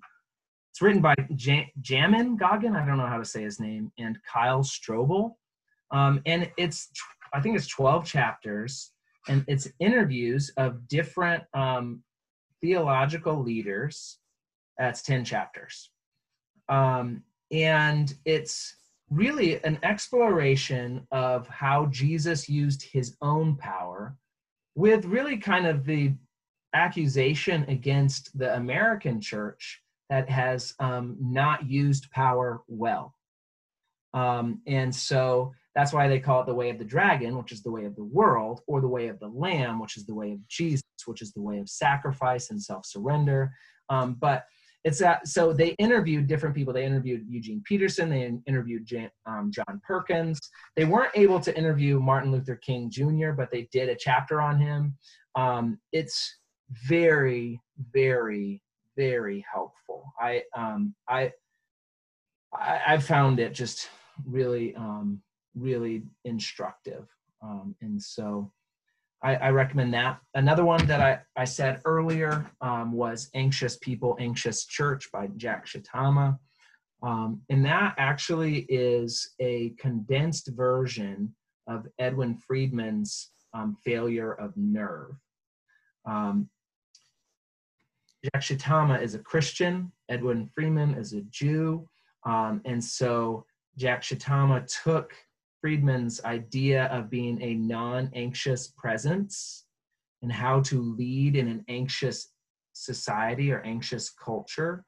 [0.71, 4.17] It's written by J- Jamin Goggin, I don't know how to say his name, and
[4.31, 5.33] Kyle Strobel.
[5.91, 6.89] Um, and it's,
[7.33, 8.91] I think it's 12 chapters.
[9.27, 12.01] and it's interviews of different um,
[12.61, 14.19] theological leaders.
[14.77, 15.89] That's 10 chapters.
[16.69, 18.76] Um, and it's
[19.09, 24.15] really an exploration of how Jesus used his own power
[24.75, 26.13] with really kind of the
[26.73, 33.15] accusation against the American church that has um, not used power well.
[34.13, 37.61] Um, and so that's why they call it the way of the dragon, which is
[37.61, 40.31] the way of the world, or the way of the lamb, which is the way
[40.31, 43.51] of Jesus, which is the way of sacrifice and self surrender.
[43.89, 44.45] Um, but
[44.87, 46.73] it's that so they interviewed different people.
[46.73, 50.39] They interviewed eugene peterson they interviewed Jan, um, john perkins.
[50.77, 54.57] They weren't able to interview martin luther king jr but they did a chapter on
[54.59, 54.97] him.
[55.35, 56.37] Um, it's
[56.87, 57.59] very
[57.91, 58.61] very
[58.95, 60.05] very helpful.
[60.19, 61.33] I um, i
[62.57, 63.89] i found it just
[64.25, 65.21] really um,
[65.53, 67.07] really instructive.
[67.43, 68.51] Um, and so
[69.23, 70.19] I, I, recommend that.
[70.35, 75.65] Another one that I, I said earlier um, was Anxious People, Anxious Church by Jack
[75.65, 76.37] Shitama.
[77.03, 81.33] Um, and that actually is a condensed version
[81.67, 85.15] of Edwin Friedman's um, Failure of Nerve.
[86.05, 86.49] Um,
[88.23, 91.87] Jack Shitama is a Christian, Edwin Friedman is a Jew.
[92.25, 93.45] Um, and so
[93.77, 95.13] Jack Shitama took
[95.61, 99.65] Friedman's idea of being a non anxious presence
[100.21, 102.29] and how to lead in an anxious
[102.73, 104.85] society or anxious culture.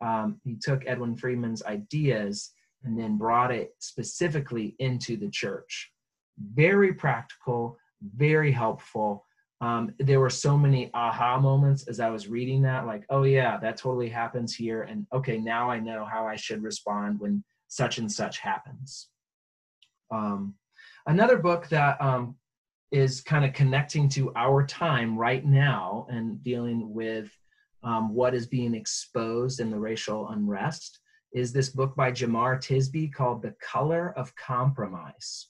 [0.00, 2.50] Um, he took Edwin Friedman's ideas
[2.84, 5.92] and then brought it specifically into the church.
[6.54, 7.76] Very practical,
[8.16, 9.24] very helpful.
[9.60, 13.58] Um, there were so many aha moments as I was reading that, like, oh, yeah,
[13.58, 14.82] that totally happens here.
[14.82, 19.08] And okay, now I know how I should respond when such and such happens.
[20.12, 20.54] Um,
[21.06, 22.36] another book that um,
[22.92, 27.30] is kind of connecting to our time right now and dealing with
[27.82, 31.00] um, what is being exposed in the racial unrest
[31.32, 35.48] is this book by Jemar Tisby called The Color of Compromise.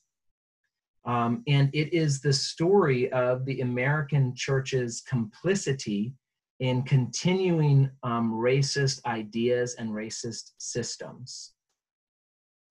[1.04, 6.14] Um, and it is the story of the American church's complicity
[6.60, 11.54] in continuing um, racist ideas and racist systems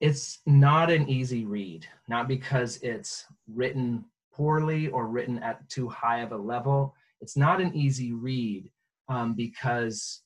[0.02, 6.22] it's not an easy read, not because it's written poorly or written at too high
[6.22, 6.96] of a level.
[7.22, 8.72] It's not an easy read
[9.10, 10.22] um, because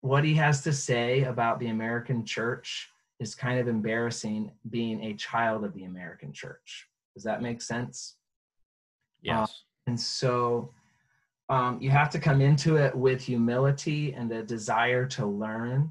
[0.00, 2.88] what he has to say about the American church
[3.20, 6.88] is kind of embarrassing being a child of the American church.
[7.14, 8.16] Does that make sense?
[9.20, 9.36] Yes.
[9.38, 9.46] Um,
[9.88, 10.70] and so
[11.50, 15.90] um, you have to come into it with humility and a desire to learn.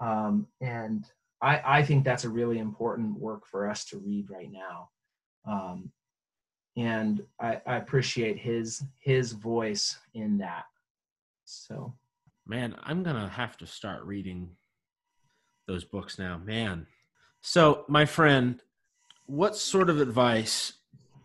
[0.00, 1.04] Um, and
[1.42, 4.88] I, I think that's a really important work for us to read right now.
[5.46, 5.90] Um,
[6.76, 10.64] and I, I appreciate his his voice in that.
[11.44, 11.94] So
[12.46, 14.50] man, I'm gonna have to start reading
[15.66, 16.38] those books now.
[16.38, 16.86] Man.
[17.40, 18.62] So my friend,
[19.26, 20.74] what sort of advice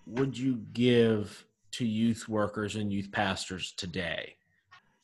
[0.07, 4.35] would you give to youth workers and youth pastors today?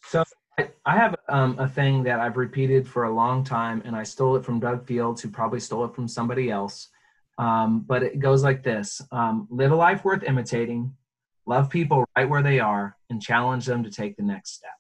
[0.06, 0.23] So
[0.58, 4.36] I have um, a thing that I've repeated for a long time, and I stole
[4.36, 6.89] it from Doug Fields, who probably stole it from somebody else.
[7.38, 10.94] Um, but it goes like this um, Live a life worth imitating,
[11.48, 14.72] love people right where they are, and challenge them to take the next step.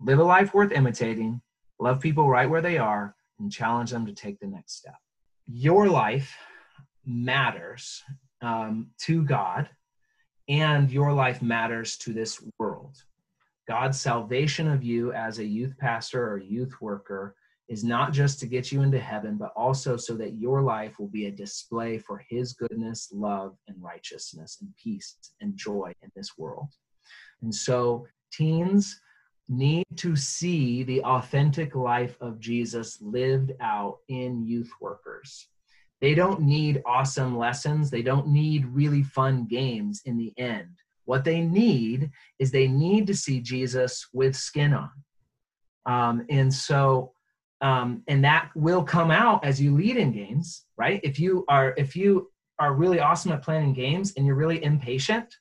[0.00, 1.42] Live a life worth imitating,
[1.78, 4.96] love people right where they are, and challenge them to take the next step.
[5.46, 6.34] Your life
[7.04, 8.02] matters
[8.40, 9.68] um, to God,
[10.48, 12.96] and your life matters to this world.
[13.68, 17.34] God's salvation of you as a youth pastor or youth worker
[17.68, 21.08] is not just to get you into heaven, but also so that your life will
[21.08, 26.38] be a display for His goodness, love, and righteousness, and peace and joy in this
[26.38, 26.68] world.
[27.42, 29.00] And so, teens
[29.48, 35.48] need to see the authentic life of Jesus lived out in youth workers.
[36.00, 40.76] They don't need awesome lessons, they don't need really fun games in the end.
[41.06, 44.90] What they need is they need to see Jesus with skin on.
[45.86, 47.12] Um, and so,
[47.62, 51.00] um, and that will come out as you lead in games, right?
[51.02, 55.34] If you are, if you are really awesome at planning games and you're really impatient,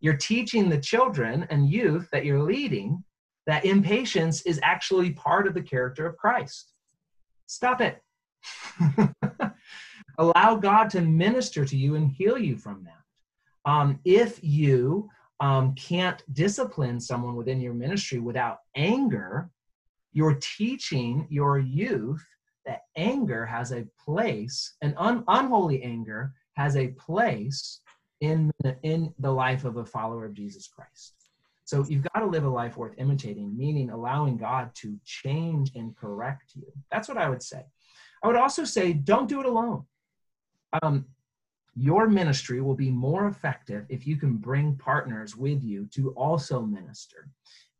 [0.00, 3.02] you're teaching the children and youth that you're leading
[3.46, 6.72] that impatience is actually part of the character of Christ.
[7.46, 8.02] Stop it.
[10.18, 12.95] Allow God to minister to you and heal you from that.
[13.66, 15.10] Um, if you
[15.40, 19.50] um, can't discipline someone within your ministry without anger,
[20.12, 22.24] you're teaching your youth
[22.64, 27.80] that anger has a place, and un- unholy anger has a place
[28.20, 28.50] in
[28.82, 31.14] in the life of a follower of Jesus Christ.
[31.64, 35.96] So you've got to live a life worth imitating, meaning allowing God to change and
[35.96, 36.72] correct you.
[36.90, 37.64] That's what I would say.
[38.22, 39.84] I would also say don't do it alone.
[40.82, 41.06] Um,
[41.76, 46.62] your ministry will be more effective if you can bring partners with you to also
[46.62, 47.28] minister.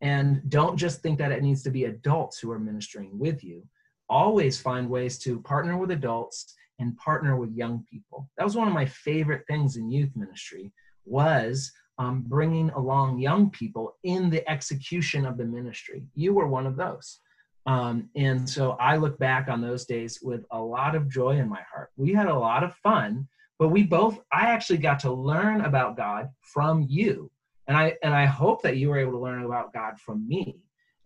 [0.03, 3.67] And don't just think that it needs to be adults who are ministering with you.
[4.09, 8.29] Always find ways to partner with adults and partner with young people.
[8.37, 10.73] That was one of my favorite things in youth ministry
[11.07, 16.05] was um, bringing along young people in the execution of the ministry.
[16.15, 17.21] You were one of those.
[17.65, 21.49] Um, and so I look back on those days with a lot of joy in
[21.49, 21.91] my heart.
[21.97, 23.27] We had a lot of fun,
[23.59, 27.31] but we both, I actually got to learn about God from you.
[27.69, 30.57] And I, and I hope that you were able to learn about God from me.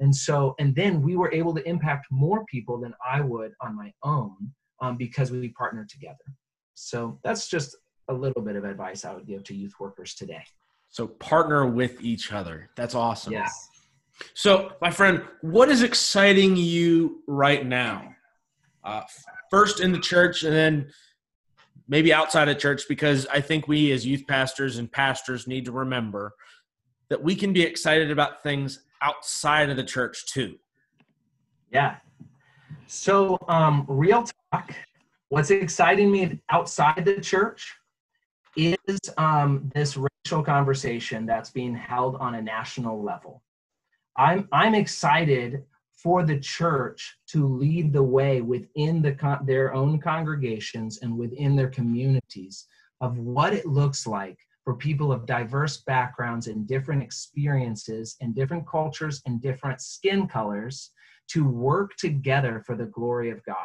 [0.00, 3.76] And so, and then we were able to impact more people than I would on
[3.76, 4.34] my own
[4.80, 6.16] um, because we partnered together.
[6.74, 7.76] So that's just
[8.08, 10.42] a little bit of advice I would give to youth workers today.
[10.88, 12.70] So partner with each other.
[12.76, 13.32] That's awesome.
[13.32, 13.68] Yes.
[14.34, 18.14] So, my friend, what is exciting you right now?
[18.84, 19.02] Uh,
[19.50, 20.90] first in the church, and then
[21.90, 25.72] maybe outside of church, because I think we as youth pastors and pastors need to
[25.72, 26.32] remember
[27.10, 30.56] that we can be excited about things outside of the church too.
[31.70, 31.96] Yeah.
[32.86, 34.72] So, um, real talk,
[35.28, 37.74] what's exciting me outside the church
[38.56, 38.76] is
[39.18, 43.42] um, this racial conversation that's being held on a national level.
[44.16, 45.64] I'm, I'm excited
[46.02, 51.56] for the church to lead the way within the con- their own congregations and within
[51.56, 52.66] their communities
[53.00, 58.66] of what it looks like for people of diverse backgrounds and different experiences and different
[58.68, 60.90] cultures and different skin colors
[61.28, 63.56] to work together for the glory of God.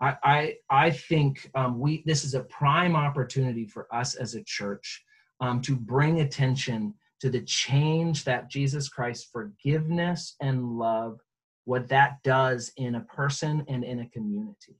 [0.00, 4.44] I, I, I think um, we this is a prime opportunity for us as a
[4.44, 5.04] church
[5.40, 11.20] um, to bring attention to the change that Jesus Christ's forgiveness and love,
[11.64, 14.76] what that does in a person and in a community.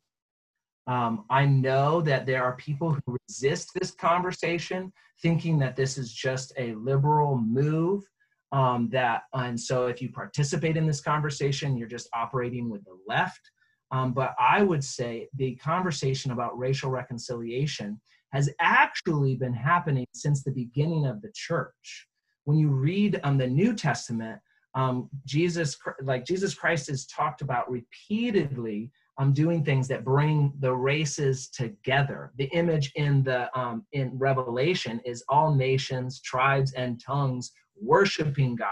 [0.87, 6.13] Um, I know that there are people who resist this conversation, thinking that this is
[6.13, 8.05] just a liberal move.
[8.51, 12.97] Um, that and so if you participate in this conversation, you're just operating with the
[13.07, 13.51] left.
[13.91, 18.01] Um, but I would say the conversation about racial reconciliation
[18.33, 22.07] has actually been happening since the beginning of the church.
[22.49, 24.41] When you read um, the New Testament,
[24.75, 30.75] um, Jesus, like Jesus Christ, is talked about repeatedly um, doing things that bring the
[30.75, 32.33] races together.
[32.39, 38.71] The image in the um, in Revelation is all nations, tribes, and tongues worshiping God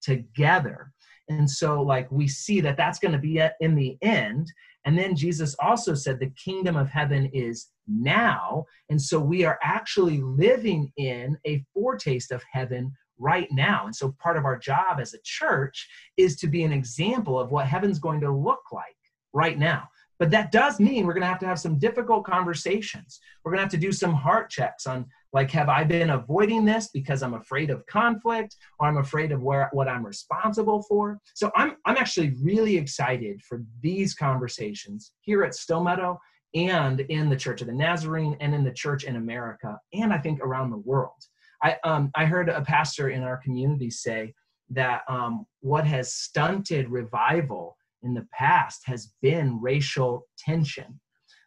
[0.00, 0.90] together.
[1.28, 4.50] And so, like, we see that that's going to be in the end.
[4.86, 8.64] And then Jesus also said the kingdom of heaven is now.
[8.88, 13.86] And so, we are actually living in a foretaste of heaven right now.
[13.86, 17.50] And so, part of our job as a church is to be an example of
[17.50, 18.96] what heaven's going to look like
[19.32, 19.88] right now.
[20.18, 23.20] But that does mean we're going to have to have some difficult conversations.
[23.44, 26.64] We're going to have to do some heart checks on like have i been avoiding
[26.64, 31.18] this because i'm afraid of conflict or i'm afraid of where what i'm responsible for
[31.34, 36.16] so i'm i'm actually really excited for these conversations here at stillmeadow
[36.54, 40.18] and in the church of the nazarene and in the church in america and i
[40.18, 41.24] think around the world
[41.62, 44.32] i um i heard a pastor in our community say
[44.70, 51.00] that um, what has stunted revival in the past has been racial tension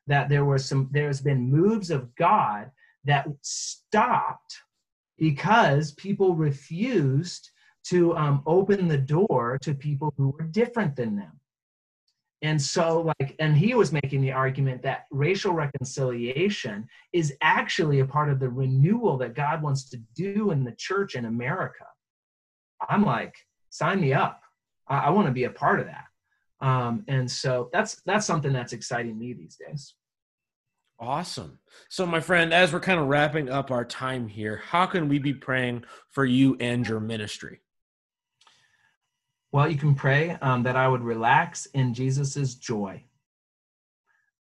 [0.07, 2.71] that there was some there's been moves of god
[3.03, 4.57] that stopped
[5.17, 7.51] because people refused
[7.83, 11.39] to um, open the door to people who were different than them.
[12.41, 18.05] And so, like, and he was making the argument that racial reconciliation is actually a
[18.05, 21.85] part of the renewal that God wants to do in the church in America.
[22.89, 23.35] I'm like,
[23.69, 24.41] sign me up.
[24.87, 26.05] I, I want to be a part of that.
[26.65, 29.95] Um, and so that's that's something that's exciting me these days.
[30.99, 31.57] Awesome.
[31.89, 35.17] So, my friend, as we're kind of wrapping up our time here, how can we
[35.17, 37.61] be praying for you and your ministry?
[39.51, 43.03] Well, you can pray um, that I would relax in Jesus's joy.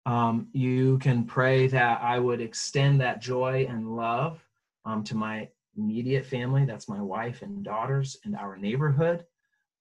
[0.06, 4.40] Um, you can pray that I would extend that joy and love
[4.84, 9.24] um, to my immediate family that's my wife and daughters and our neighborhood,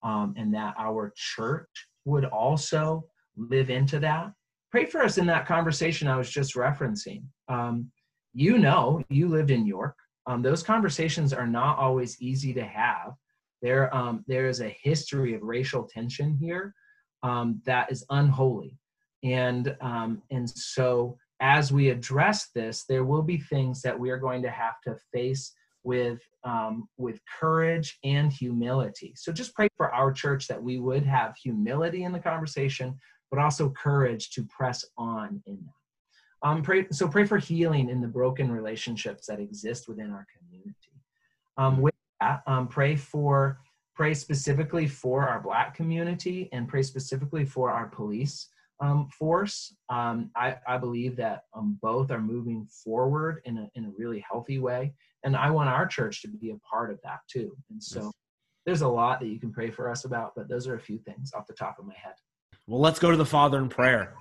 [0.03, 3.05] um, and that our church would also
[3.37, 4.33] live into that
[4.71, 7.23] pray for us in that conversation I was just referencing.
[7.47, 7.91] Um,
[8.33, 9.95] you know, you lived in York.
[10.27, 13.13] Um, those conversations are not always easy to have.
[13.61, 16.73] There, um, there is a history of racial tension here
[17.23, 18.77] um, that is unholy,
[19.23, 24.17] and um, and so as we address this, there will be things that we are
[24.17, 25.53] going to have to face
[25.83, 29.13] with um, with courage and humility.
[29.15, 32.97] So just pray for our church that we would have humility in the conversation,
[33.29, 36.47] but also courage to press on in that.
[36.47, 40.75] Um, pray, so pray for healing in the broken relationships that exist within our community.
[41.57, 41.81] Um,
[42.47, 43.59] um, pray for
[43.95, 48.47] pray specifically for our Black community and pray specifically for our police
[48.79, 49.75] um, force.
[49.89, 54.23] Um, I, I, believe that um, both are moving forward in a, in a really
[54.29, 54.93] healthy way.
[55.25, 57.57] And I want our church to be a part of that too.
[57.69, 58.13] And so yes.
[58.65, 60.97] there's a lot that you can pray for us about, but those are a few
[60.99, 62.13] things off the top of my head.
[62.67, 64.13] Well, let's go to the Father in prayer.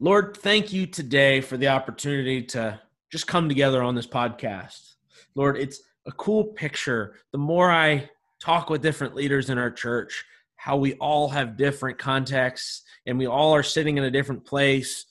[0.00, 2.80] Lord, thank you today for the opportunity to
[3.10, 4.94] just come together on this podcast.
[5.34, 7.14] Lord, it's a cool picture.
[7.32, 10.24] The more I talk with different leaders in our church,
[10.56, 15.06] how we all have different contexts and we all are sitting in a different place.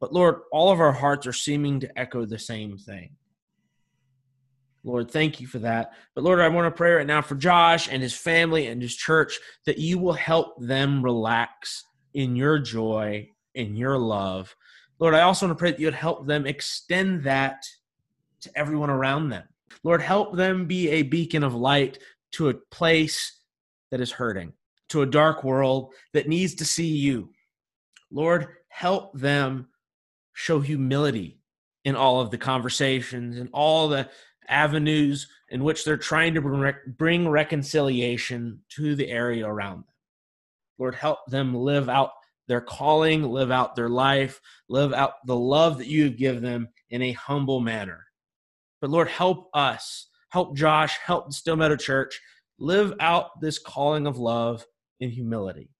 [0.00, 3.16] But Lord, all of our hearts are seeming to echo the same thing.
[4.82, 5.92] Lord, thank you for that.
[6.14, 8.96] But Lord, I want to pray right now for Josh and his family and his
[8.96, 11.84] church that you will help them relax
[12.14, 14.54] in your joy, in your love.
[14.98, 17.62] Lord, I also want to pray that you would help them extend that
[18.42, 19.44] to everyone around them.
[19.82, 21.98] Lord, help them be a beacon of light
[22.32, 23.40] to a place
[23.90, 24.52] that is hurting,
[24.90, 27.30] to a dark world that needs to see you.
[28.10, 29.68] Lord, help them
[30.32, 31.40] show humility
[31.84, 34.08] in all of the conversations and all the
[34.48, 39.84] avenues in which they're trying to bring reconciliation to the area around them.
[40.78, 42.12] Lord, help them live out
[42.48, 47.00] their calling, live out their life, live out the love that you give them in
[47.02, 48.06] a humble manner.
[48.80, 52.20] But Lord, help us, help Josh, help the Stillmeadow Church
[52.58, 54.64] live out this calling of love
[55.00, 55.70] in humility.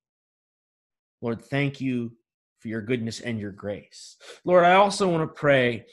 [1.21, 2.13] Lord, thank you
[2.61, 4.17] for your goodness and your grace.
[4.45, 5.87] Lord, I also want to pray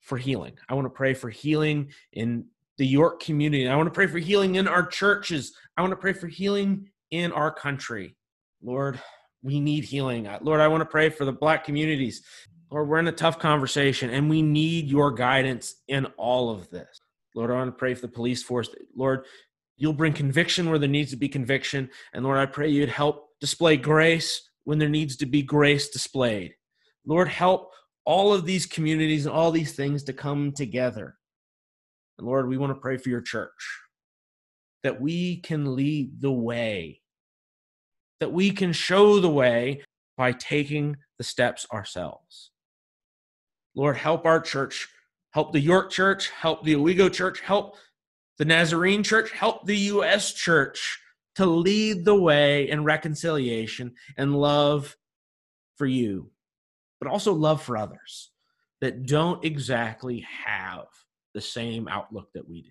[0.00, 0.54] for healing.
[0.68, 2.46] I want to pray for healing in
[2.78, 3.68] the York community.
[3.68, 5.54] I want to pray for healing in our churches.
[5.76, 8.16] I want to pray for healing in our country.
[8.62, 9.00] Lord,
[9.42, 10.28] we need healing.
[10.40, 12.22] Lord, I want to pray for the black communities.
[12.72, 17.00] Lord, we're in a tough conversation and we need your guidance in all of this.
[17.34, 18.68] Lord, I want to pray for the police force.
[18.96, 19.24] Lord,
[19.82, 21.90] You'll bring conviction where there needs to be conviction.
[22.12, 26.54] And Lord, I pray you'd help display grace when there needs to be grace displayed.
[27.04, 27.72] Lord, help
[28.04, 31.16] all of these communities and all these things to come together.
[32.16, 33.50] And Lord, we want to pray for your church
[34.84, 37.00] that we can lead the way,
[38.20, 39.82] that we can show the way
[40.16, 42.51] by taking the steps ourselves.
[43.74, 44.88] Lord, help our church,
[45.30, 47.76] help the York church, help the Owego church, help
[48.38, 50.32] the Nazarene Church Help the U.S.
[50.32, 50.98] Church
[51.36, 54.96] to lead the way in reconciliation and love
[55.76, 56.30] for you,
[57.00, 58.30] but also love for others
[58.80, 60.86] that don't exactly have
[61.34, 62.70] the same outlook that we do.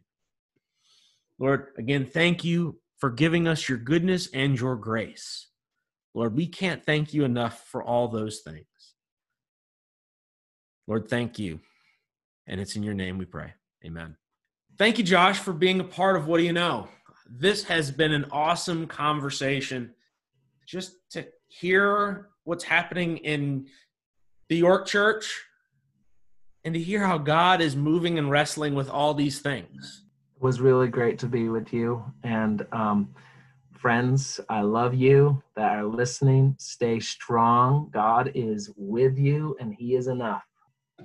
[1.40, 5.48] Lord, again, thank you for giving us your goodness and your grace.
[6.14, 8.66] Lord, we can't thank you enough for all those things.
[10.88, 11.60] Lord, thank you.
[12.48, 13.54] And it's in your name we pray.
[13.86, 14.16] Amen.
[14.78, 16.88] Thank you, Josh, for being a part of What Do You Know?
[17.30, 19.94] This has been an awesome conversation.
[20.66, 23.68] Just to hear what's happening in
[24.50, 25.44] the York Church
[26.64, 30.04] and to hear how God is moving and wrestling with all these things.
[30.36, 32.04] It was really great to be with you.
[32.24, 33.14] And um,
[33.72, 36.56] friends, I love you that are listening.
[36.60, 37.90] Stay strong.
[37.92, 40.44] God is with you and He is enough.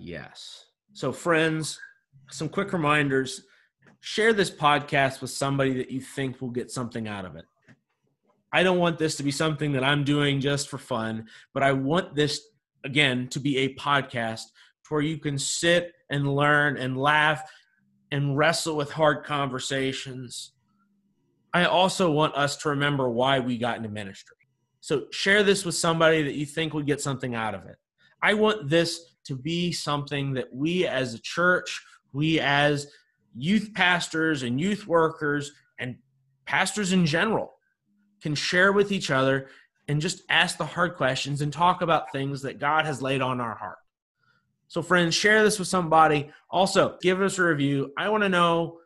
[0.01, 0.67] Yes.
[0.93, 1.81] So, friends,
[2.31, 3.43] some quick reminders
[4.01, 7.45] share this podcast with somebody that you think will get something out of it.
[8.53, 11.73] I don't want this to be something that I'm doing just for fun, but I
[11.73, 12.41] want this,
[12.85, 14.43] again, to be a podcast
[14.89, 17.43] where you can sit and learn and laugh
[18.13, 20.53] and wrestle with hard conversations.
[21.53, 24.37] I also want us to remember why we got into ministry.
[24.81, 27.77] So share this with somebody that you think would get something out of it.
[28.23, 32.89] I want this to be something that we as a church, we as
[33.35, 35.97] youth pastors and youth workers and
[36.47, 37.55] pastors in general
[38.23, 39.49] can share with each other
[39.89, 43.41] and just ask the hard questions and talk about things that God has laid on
[43.41, 43.79] our heart.
[44.69, 46.31] So, friends, share this with somebody.
[46.51, 47.93] Also, give us a review.
[47.97, 48.79] I want to know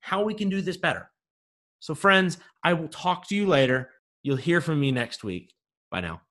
[0.00, 1.10] how we can do this better.
[1.80, 3.90] So, friends, I will talk to you later.
[4.22, 5.52] You'll hear from me next week.
[5.90, 6.25] Bye now.